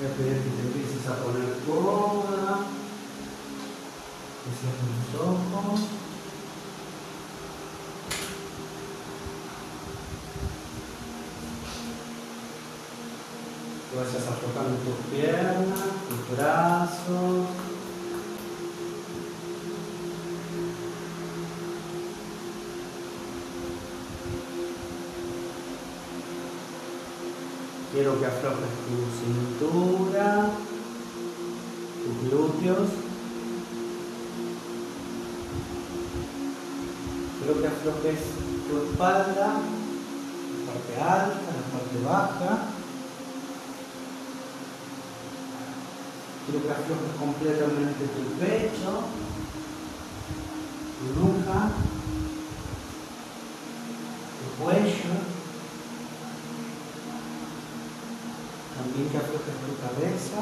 [0.00, 2.58] Voy a pedir que te empieces a poner cómoda,
[4.44, 5.80] que cierres los ojos.
[13.90, 17.67] Que vayas aflojando tus piernas, tus brazos.
[27.98, 30.50] Quiero que aflojes tu cintura,
[32.04, 32.90] tus glúteos.
[37.40, 38.20] Quiero que aflojes
[38.68, 39.48] tu espalda,
[40.54, 42.52] la parte alta, la parte baja.
[46.46, 48.92] Quiero que aflojes completamente tu pecho,
[51.00, 51.60] tu nuca,
[54.38, 55.37] tu cuello.
[58.78, 60.40] También que aflojes tu cabeza,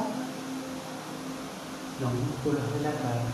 [2.00, 3.24] los músculos de la cara.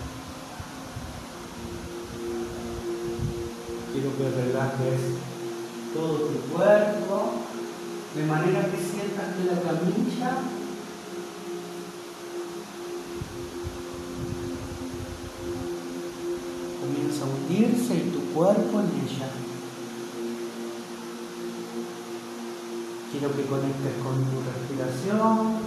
[3.93, 5.01] Quiero que relajes
[5.93, 7.33] todo tu cuerpo,
[8.15, 10.39] de manera que sientas que la camilla
[16.81, 19.52] comienza a hundirse y tu cuerpo en ella.
[23.23, 25.59] Quiero que conectes con tu respiración,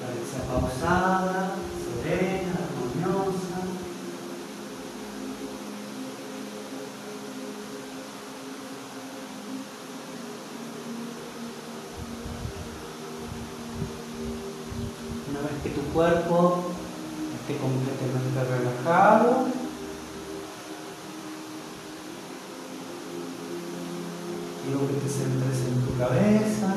[0.00, 3.58] para que sea pausada, serena, armoniosa.
[15.28, 16.64] Una vez que tu cuerpo
[17.42, 19.48] esté completamente relajado,
[24.64, 26.74] quiero que te centres en cabeza,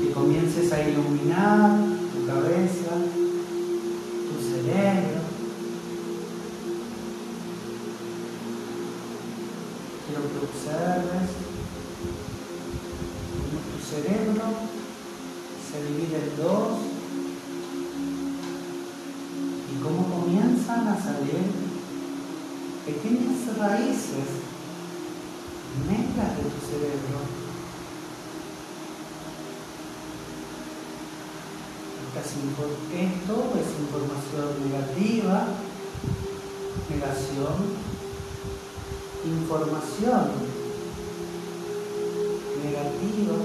[0.00, 1.78] que comiences a iluminar
[2.10, 2.92] tu cabeza,
[4.28, 5.20] tu cerebro.
[10.06, 11.28] Quiero que observes
[13.36, 14.44] cómo tu cerebro
[15.70, 16.78] se divide en dos
[19.70, 21.44] y cómo comienzan a salir
[22.86, 24.47] pequeñas raíces
[25.86, 27.38] negras de tu cerebro.
[32.18, 35.46] Esto es información negativa,
[36.90, 37.56] negación,
[39.24, 40.24] información
[42.64, 43.36] negativa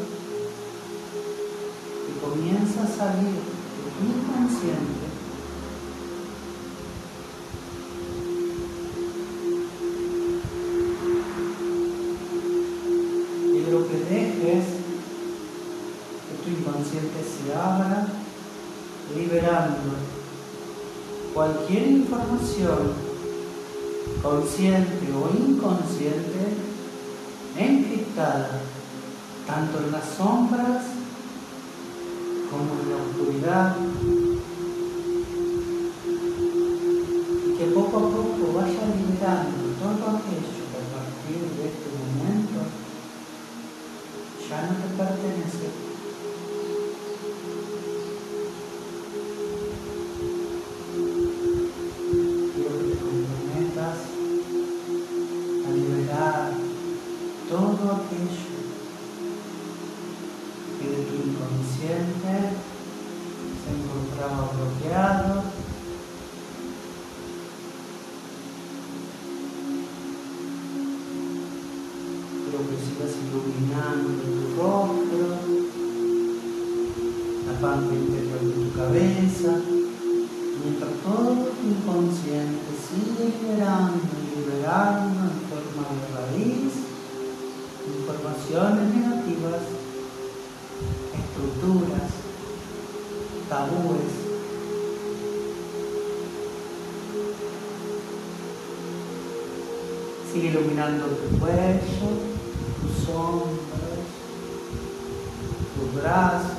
[2.08, 5.03] que comienza a salir de tu inconsciente
[13.84, 14.66] Quiero que dejes
[16.30, 18.08] que tu inconsciente se abra,
[19.16, 19.96] liberando
[21.34, 22.94] cualquier información
[24.22, 26.40] consciente o inconsciente
[27.58, 28.62] encriptada,
[29.48, 30.84] tanto en las sombras
[32.50, 33.76] como en la oscuridad,
[37.58, 41.83] que poco a poco vaya liberando todo aquello que a partir de
[77.64, 79.56] parte interior de tu cabeza,
[80.62, 86.74] mientras todo tu inconsciente sigue liberando y liberando en forma de raíz
[87.88, 89.62] informaciones negativas,
[91.16, 92.12] estructuras,
[93.48, 94.12] tabúes.
[100.34, 102.10] Sigue iluminando tu cuello,
[102.82, 104.04] tus hombros,
[105.78, 106.53] tus brazos.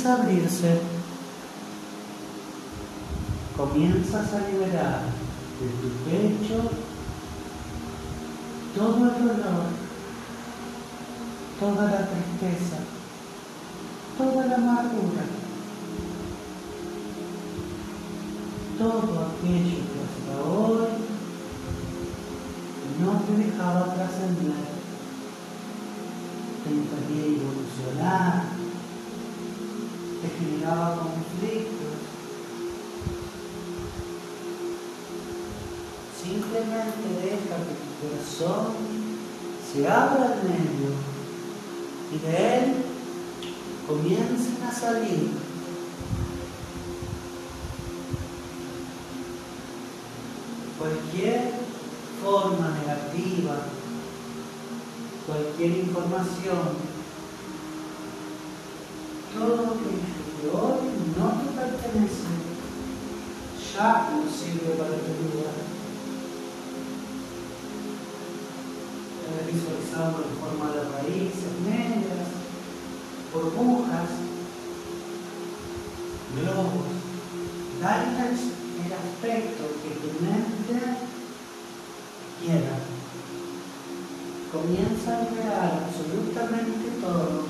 [0.00, 0.80] Comienza abrirse
[3.54, 5.02] comienzas a liberar
[5.60, 6.70] de tu pecho
[8.74, 9.66] todo el dolor,
[11.58, 12.78] toda la tristeza,
[14.16, 15.24] toda la amargura,
[18.78, 20.88] todo aquello que hasta hoy
[23.02, 24.54] no te dejaba trascender,
[26.64, 28.49] te impedía evolucionar,
[30.40, 31.76] generaba conflictos.
[36.22, 38.74] Simplemente deja que tu corazón
[39.72, 40.90] se abra en medio
[42.12, 42.74] y de él
[43.86, 45.30] comiencen a salir
[50.78, 51.52] cualquier
[52.22, 53.56] forma negativa,
[55.26, 56.90] cualquier información
[59.34, 60.80] todo aquello que hoy
[61.16, 61.26] no
[63.74, 65.50] ya no sirve para tu vida.
[69.46, 72.28] visualizado en forma de raíces negras,
[73.32, 74.10] burbujas,
[76.36, 76.90] globos.
[77.80, 80.78] Dale el aspecto que tu mente
[82.40, 82.76] quiera.
[84.52, 87.49] Comienza a crear absolutamente todo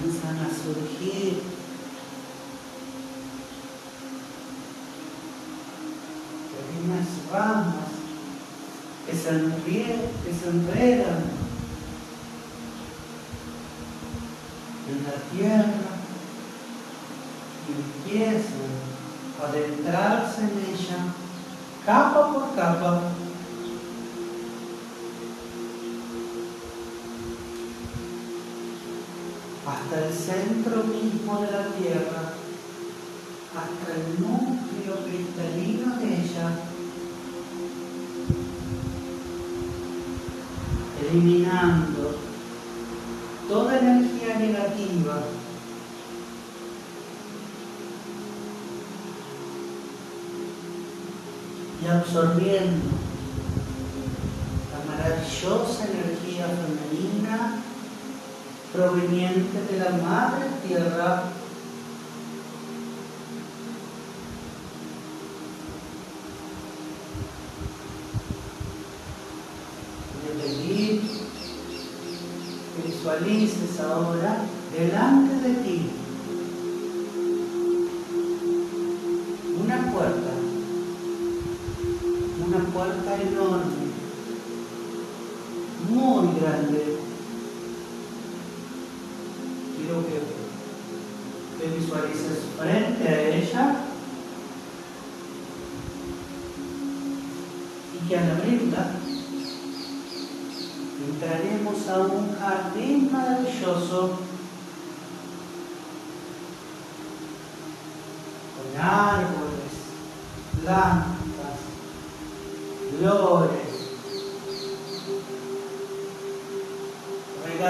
[0.00, 1.42] comienzan a surgir
[7.32, 7.74] ramas
[9.06, 11.24] que se, que se enredan
[14.88, 15.90] en la tierra
[17.68, 18.72] y empiezan
[19.40, 20.98] a adentrarse en ella
[21.86, 23.00] capa por capa.
[29.90, 32.34] Hasta el centro mismo de la tierra,
[33.56, 36.50] hasta el núcleo cristalino de ella.
[41.10, 42.14] eliminando
[43.48, 45.22] toda energía negativa
[51.82, 52.90] y absorbiendo
[54.70, 57.60] la maravillosa energía femenina
[58.72, 61.24] proveniente de la madre tierra.
[72.86, 74.36] Visualices ahora
[74.72, 75.39] delante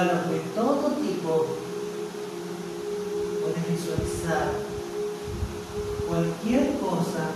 [0.00, 1.46] regalos de todo tipo.
[3.42, 4.52] Puedes visualizar
[6.08, 7.30] cualquier cosa,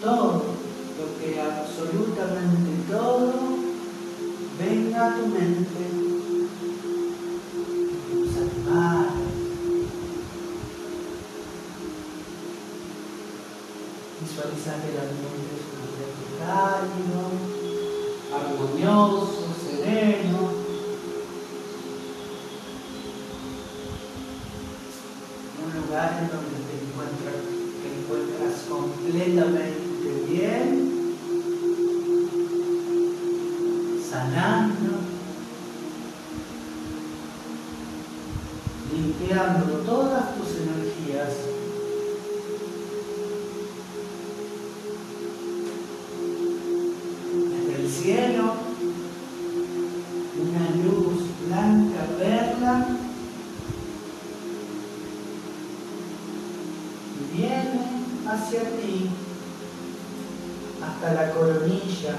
[0.00, 0.42] todo
[0.98, 3.32] lo que absolutamente todo
[4.58, 5.82] venga a tu mente
[8.10, 9.12] tus animales.
[14.20, 17.52] Visualiza que el ambiente es un ambiente cálido,
[18.32, 19.42] armonioso,
[19.82, 20.51] sereno.
[58.32, 59.10] Hacia ti
[60.82, 62.16] hasta la coronilla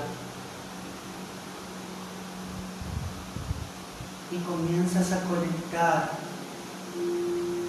[4.32, 6.12] y comienzas a conectar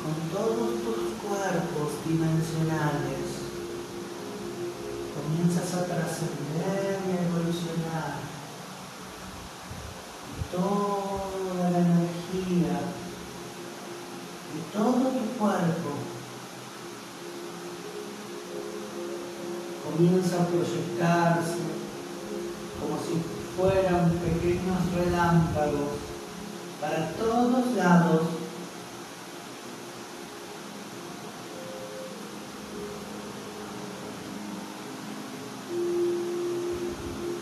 [0.02, 3.44] con todos tus cuerpos dimensionales.
[5.14, 8.14] Comienzas a trascender y a evolucionar.
[10.52, 12.80] Toda la energía
[14.54, 16.03] y todo tu cuerpo
[19.96, 21.58] comienza a proyectarse
[22.80, 23.22] como si
[23.56, 25.98] fueran pequeños relámpagos
[26.80, 28.22] para todos lados.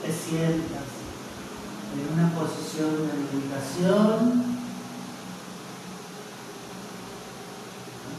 [0.02, 0.88] Te sientas
[1.94, 4.52] en una posición de meditación.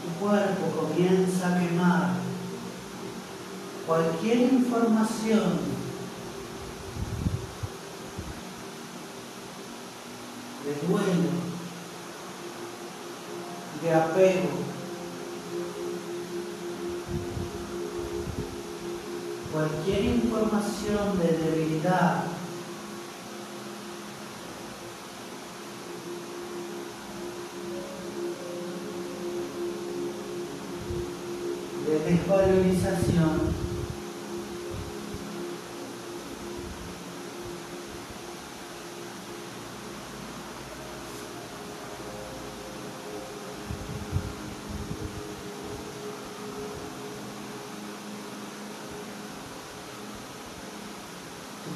[0.02, 2.23] Tu cuerpo comienza a quemar
[3.86, 5.58] cualquier información
[10.64, 11.30] de duelo,
[13.82, 14.64] de apego.
[19.52, 22.24] Cualquier información de debilidad
[31.86, 33.64] de desvalorización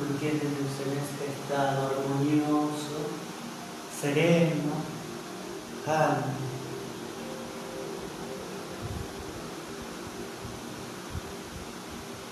[0.01, 2.99] mantienes en este estado armonioso,
[4.59, 4.87] sereno,
[5.85, 6.49] calmo.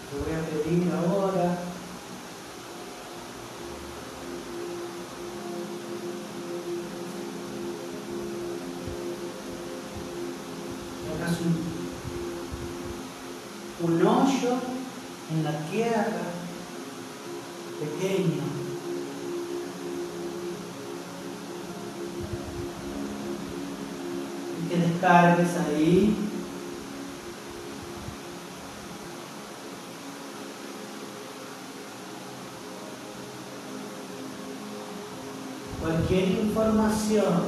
[0.09, 0.43] Te voy a
[25.09, 26.17] Ahí.
[35.81, 37.45] Cualquier información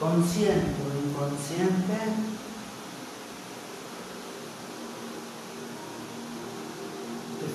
[0.00, 2.36] consciente o inconsciente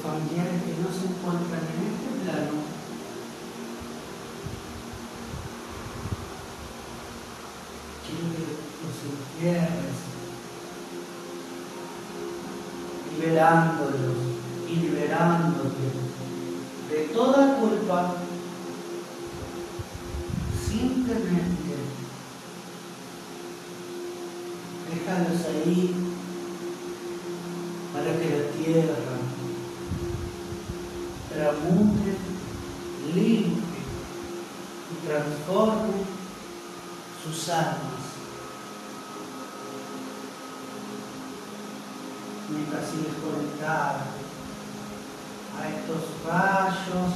[0.01, 2.57] familiares que no se encuentran en este plano,
[8.01, 8.43] quiero que
[9.41, 9.95] los entierres,
[13.19, 14.17] liberándolos
[14.69, 15.91] y liberándote
[16.89, 18.15] de toda culpa,
[20.67, 21.75] simplemente
[24.89, 25.95] déjalos ahí
[27.93, 29.11] para que la tierra
[31.33, 32.17] transmute,
[33.13, 33.81] limpie
[34.91, 36.03] y transforme
[37.23, 38.01] sus almas.
[42.49, 43.99] Mientras sigues conectado
[45.57, 47.13] a estos rayos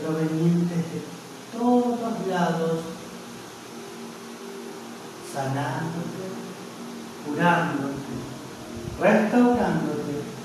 [0.00, 1.02] provenientes de
[1.52, 2.80] todos lados,
[5.32, 6.26] sanándote,
[7.26, 8.14] curándote,
[9.00, 10.40] restaurándote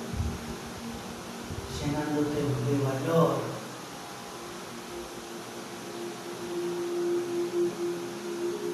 [1.85, 3.35] llenándote de valor.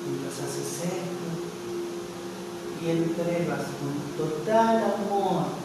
[0.07, 1.11] Mientras haces esto
[2.83, 5.60] y entregas con total amor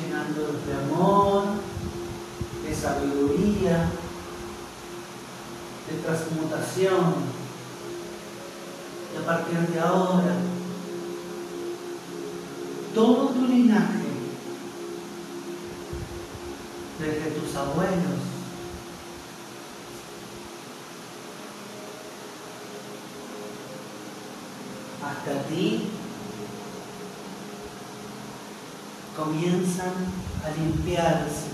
[0.00, 1.44] llenándolos de amor,
[2.64, 3.90] de sabiduría,
[6.08, 7.38] transmutación.
[9.14, 10.36] Y a partir de ahora,
[12.94, 14.08] todo tu linaje,
[16.98, 18.20] desde tus abuelos,
[25.02, 25.90] hasta ti,
[29.38, 29.94] comienzan
[30.44, 31.46] a limpiarse,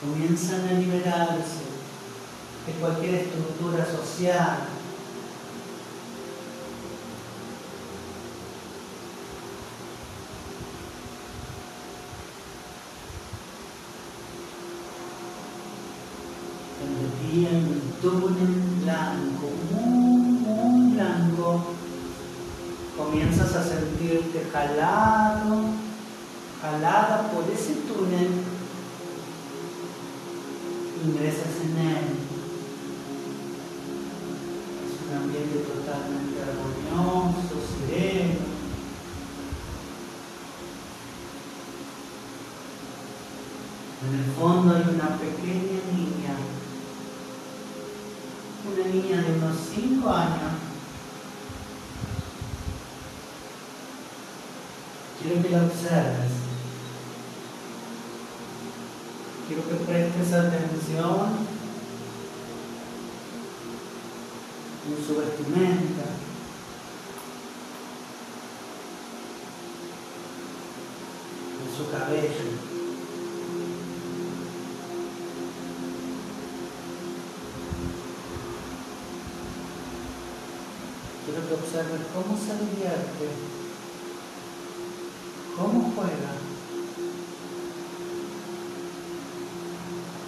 [0.00, 1.68] comienzan a liberarse
[2.66, 4.58] de cualquier estructura social.
[17.32, 21.62] en un túnel blanco, muy, muy blanco,
[22.96, 24.99] comienzas a sentirte jalado,
[26.80, 28.30] por ese túnel,
[31.04, 32.04] ingresas en él.
[34.86, 37.56] Es un ambiente totalmente armonioso,
[37.86, 38.50] sereno.
[44.02, 46.34] En el fondo hay una pequeña niña,
[48.72, 50.70] una niña de unos 5 años,
[55.22, 56.32] Quiero que la observes.
[59.46, 59.62] Quiero
[60.30, 61.30] prestes atención
[64.86, 66.04] en su vestimenta.
[71.60, 72.70] En su cabello.
[81.26, 83.60] Quiero que observes cómo se divierte
[85.56, 86.32] ¿Cómo juega?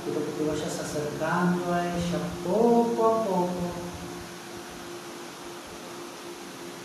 [0.05, 3.83] Quiero que te vayas acercando a ella poco a poco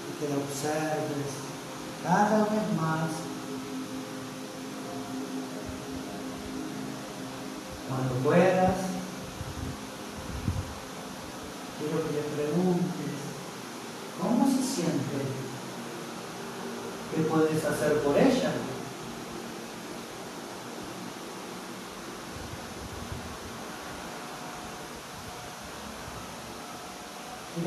[0.08, 1.48] y que la observes
[2.04, 3.10] cada vez más.
[7.88, 8.76] Cuando puedas,
[11.80, 13.18] quiero que le preguntes,
[14.22, 15.48] ¿cómo se siente?
[17.16, 18.52] ¿Qué puedes hacer por ella?
[27.56, 27.67] Quiero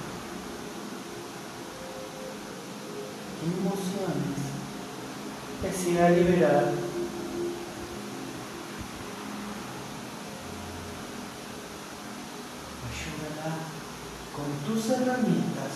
[4.01, 4.41] emociones
[5.61, 6.65] que a liberar
[12.89, 13.51] ayúdala
[14.35, 15.73] con tus herramientas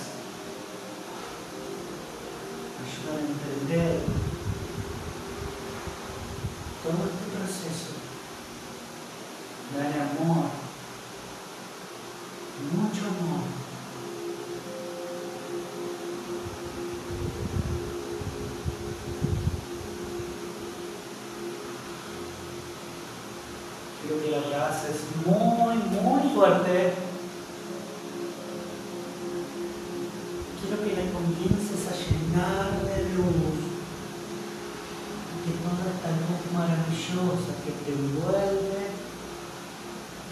[2.81, 3.99] ayúdala a entender
[6.83, 7.93] todo este proceso
[9.75, 10.65] dale amor
[12.73, 13.43] mucho amor.
[24.01, 26.93] Quiero que la abraces muy, muy fuerte.
[30.61, 33.59] Quiero que la comiences a llenar de luz.
[35.43, 38.75] Que toda esta luz maravillosa que te envuelve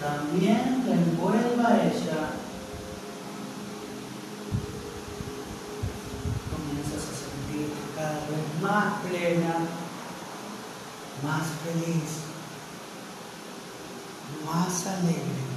[0.04, 2.36] también la envuelva ella.
[6.52, 9.56] Comienzas a sentirte cada vez más plena,
[11.24, 12.10] más feliz,
[14.46, 15.54] más alegre.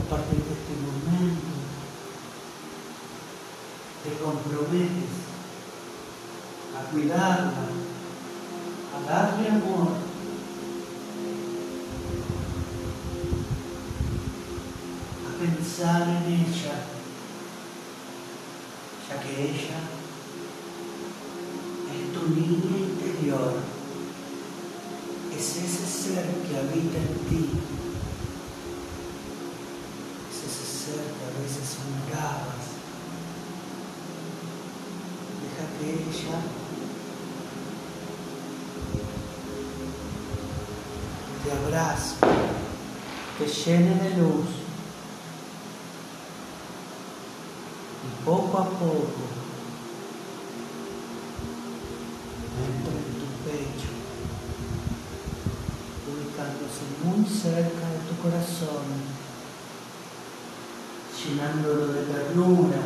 [0.00, 1.52] A partir de este momento,
[4.02, 5.12] te comprometes
[6.74, 7.86] a cuidarla
[9.06, 9.88] darle amor.
[15.26, 16.76] A pensar en ella,
[19.08, 19.80] ya que ella
[21.92, 23.54] es tu niña interior,
[25.36, 27.50] es ese ser que habita en ti,
[30.30, 32.56] es ese ser que a veces ignorabas.
[41.44, 42.16] Te abrace,
[43.38, 44.46] te llene de luz.
[48.02, 49.26] Y poco a poco
[52.66, 53.92] entra en tu pecho,
[56.10, 58.86] ubicándose muy cerca de tu corazón,
[61.22, 62.82] llenándolo de ternura,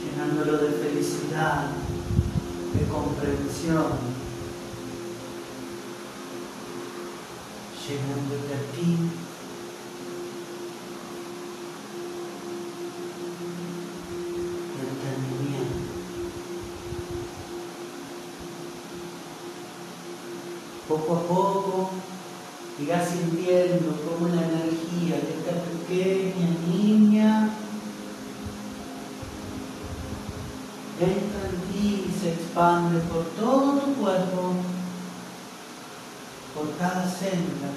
[0.00, 1.70] llenándolo de felicidad,
[2.74, 2.84] de
[7.88, 8.96] llenándote a ti.
[20.88, 21.90] Poco a poco
[22.80, 26.47] irás sintiendo como la energía de esta pequeña
[31.74, 34.54] y se expande por todo tu cuerpo
[36.58, 37.70] por cada célula,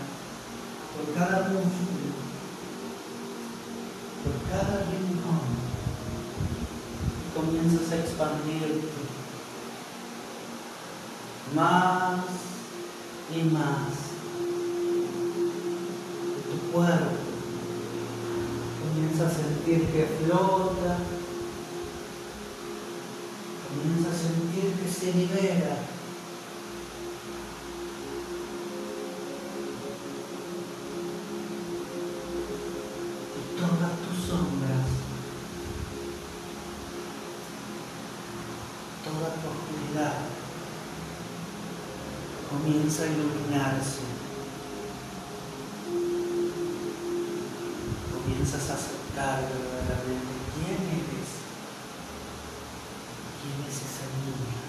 [0.95, 2.17] por cada músculo,
[4.23, 5.61] por cada rincón.
[7.35, 8.87] Comienzas a expandirte
[11.55, 12.25] más
[13.35, 13.91] y más
[16.49, 17.17] tu cuerpo.
[18.81, 20.97] Comienzas a sentir que flota,
[23.69, 25.77] comienzas a sentir que se libera.
[33.57, 34.87] todas tus sombras,
[39.03, 40.13] toda tu oscuridad
[42.49, 44.01] comienza a iluminarse.
[48.13, 51.29] Comienzas a aceptar verdaderamente quién eres,
[53.41, 54.61] quién es esa niña.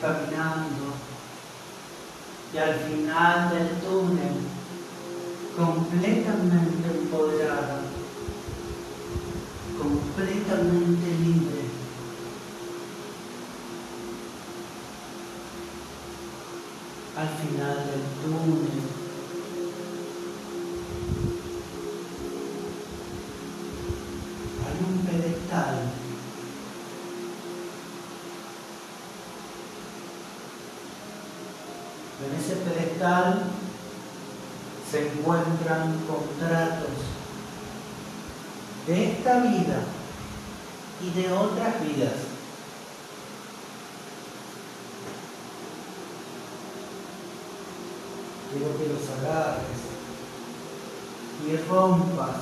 [0.00, 0.94] Caminando.
[2.52, 4.34] Y al final del túnel,
[5.56, 7.80] completamente empoderada,
[9.76, 11.64] completamente libre.
[17.16, 18.82] Al final del túnel,
[24.64, 26.04] hay un pedestal
[32.24, 33.42] En ese pedestal
[34.90, 36.96] se encuentran contratos
[38.86, 39.80] de esta vida
[41.02, 42.14] y de otras vidas.
[48.52, 49.80] Quiero que los agarres
[51.46, 52.36] y rompas.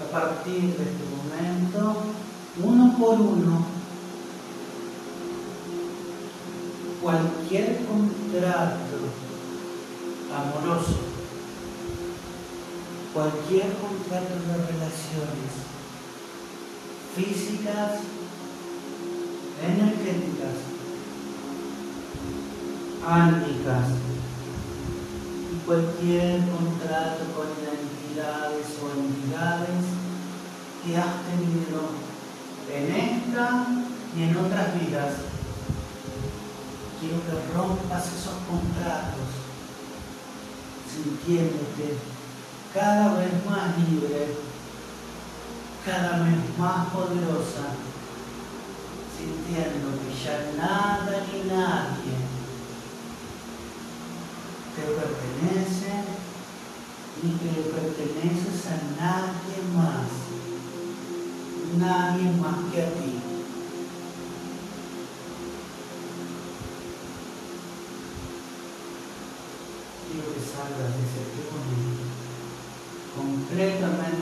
[0.00, 1.96] A partir de este momento,
[2.62, 3.66] uno por uno,
[7.02, 8.96] cualquier contrato
[10.34, 11.00] amoroso,
[13.12, 15.52] cualquier contrato de relaciones
[17.14, 18.00] físicas,
[19.62, 20.56] energéticas,
[23.06, 23.86] ánicas,
[25.70, 29.86] cualquier contrato con identidades o entidades
[30.82, 31.94] que has tenido
[32.74, 33.66] en esta
[34.16, 35.14] y en otras vidas.
[36.98, 39.30] Quiero que rompas esos contratos,
[40.92, 41.98] sintiéndote
[42.74, 44.34] cada vez más libre,
[45.86, 47.78] cada vez más poderosa,
[49.16, 52.40] sintiendo que ya nada ni nadie
[54.80, 55.59] te pertenece,
[57.22, 60.08] ni que le perteneces a nadie más,
[61.78, 63.20] nadie más que a ti.
[70.10, 72.02] quiero que salgas de ese túnel
[73.14, 74.19] completamente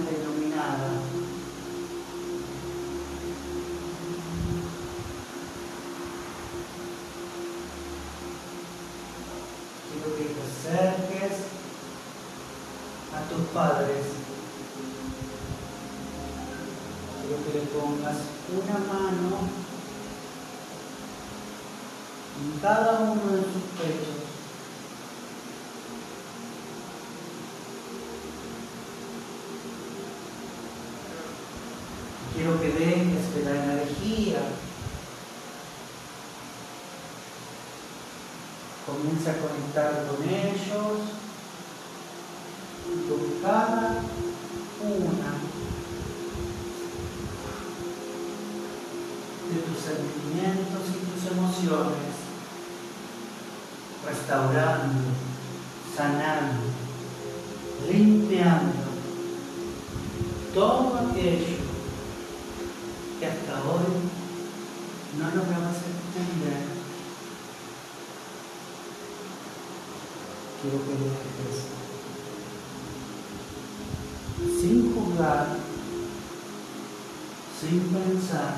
[22.61, 24.29] cada uno de sus pechos.
[32.39, 34.39] quiero que dejes que la energía.
[38.87, 40.99] Comience a conectar con ellos,
[43.09, 44.03] con cada
[44.81, 45.31] una
[49.51, 52.08] de tus sentimientos y tus emociones,
[54.09, 55.13] restaurando,
[55.95, 56.63] sanando,
[57.87, 58.89] limpiando
[60.55, 61.59] todo aquello
[63.19, 63.87] que hasta hoy
[65.19, 66.79] no lograbas entender.
[70.61, 71.79] Quiero que dejes
[74.61, 75.47] sin juzgar,
[77.61, 78.57] sin pensar,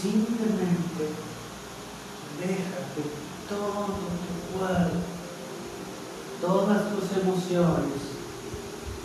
[0.00, 1.04] simplemente
[2.40, 4.96] deja que todo tu cuerpo,
[6.40, 7.18] todas tus
[7.50, 8.02] emociones,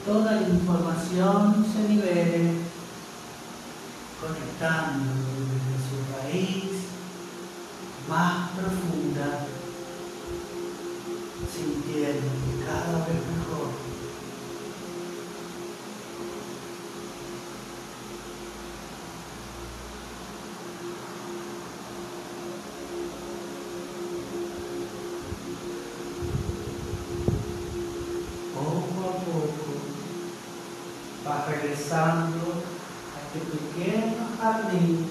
[0.05, 2.51] toda la información se nivele
[4.21, 5.13] conectando
[5.49, 6.71] desde su raíz
[8.07, 9.47] más profunda,
[11.51, 12.27] sintiendo
[12.65, 13.85] cada vez mejor.
[28.53, 29.75] Poco a poco
[31.95, 32.65] vas regresando
[33.15, 35.04] a este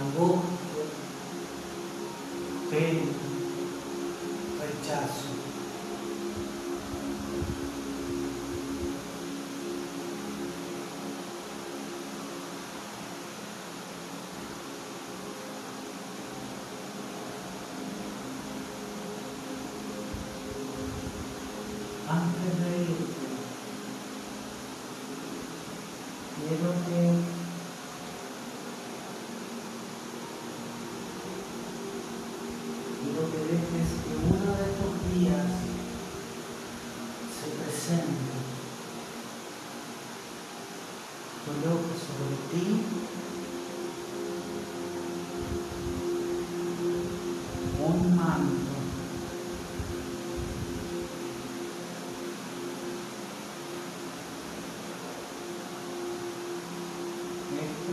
[0.00, 0.84] angustia,
[2.70, 3.12] pena,
[4.60, 5.47] rechazo.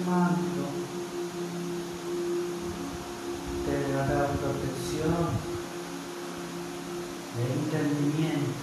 [0.06, 0.66] Manto
[3.66, 5.56] te dará protección
[7.36, 8.54] de entendimiento,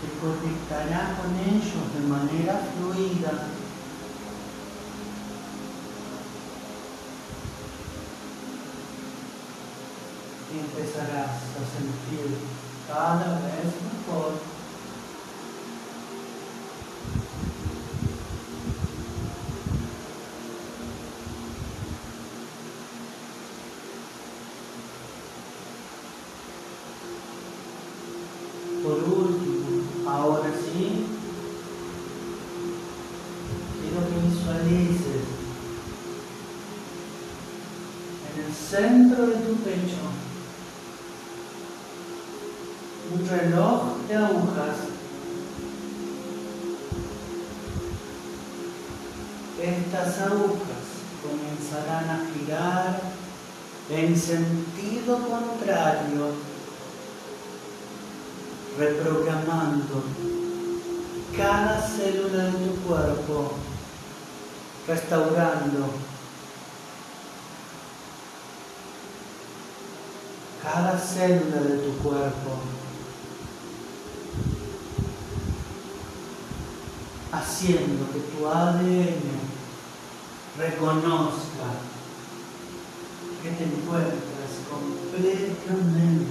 [0.00, 3.48] te conectará con ellos de manera fluida.
[10.50, 12.38] Y empezarás a sentir
[12.86, 14.54] cada vez mejor
[28.84, 31.06] Por último, ahora sí,
[33.80, 35.24] quiero que visualices
[38.28, 40.04] en el centro de tu pecho
[43.14, 44.76] un reloj de agujas.
[49.60, 50.84] Estas agujas
[51.22, 53.00] comenzarán a girar
[53.90, 56.32] en sentido contrario
[58.78, 60.02] reprogramando
[61.36, 63.52] cada célula de tu cuerpo,
[64.88, 65.90] restaurando
[70.62, 72.58] cada célula de tu cuerpo,
[77.54, 79.14] haciendo que tu ADN
[80.58, 81.68] reconozca
[83.42, 86.26] que te encuentras completamente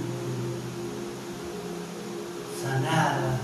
[2.62, 3.40] sanada,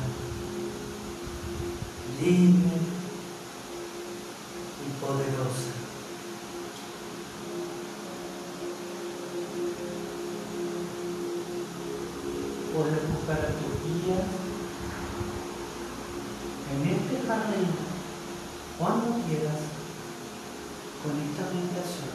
[21.02, 22.12] con esta meditación,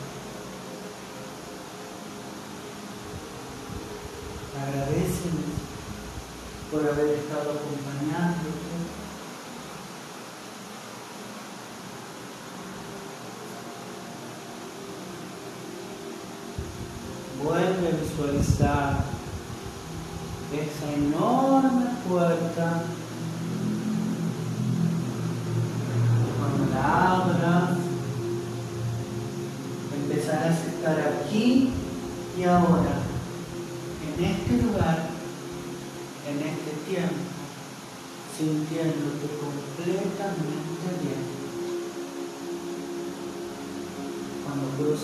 [4.61, 5.65] agradecen
[6.71, 8.75] por haber estado acompañándote.
[17.43, 19.05] Vuelve a visualizar
[20.53, 22.83] esa enorme puerta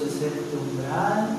[0.02, 1.38] Cruces este umbral,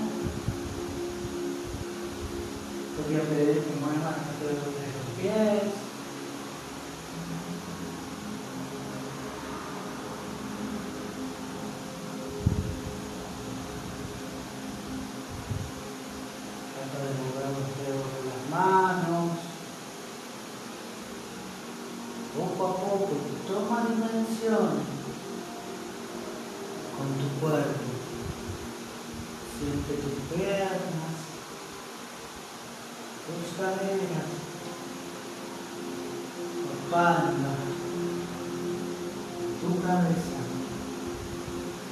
[2.96, 5.72] podría pedir que alrededor de los pies.
[16.76, 19.30] Trata de mover los dedos de las manos.
[22.38, 23.10] Poco a poco
[23.48, 24.70] toma dimensión
[26.96, 27.81] con tu cuerpo.
[29.84, 31.16] Siente tus piernas,
[33.26, 34.30] tus caderas,
[36.52, 37.52] tu espalda,
[39.60, 40.40] tu cabeza.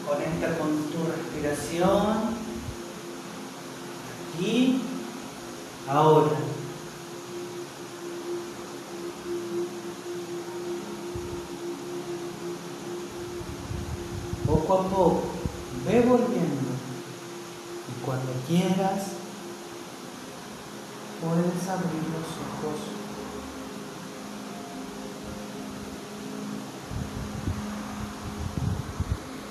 [0.06, 2.36] Conecta con tu respiración
[4.34, 4.82] aquí,
[5.88, 6.36] ahora.
[14.46, 15.19] Poco a poco,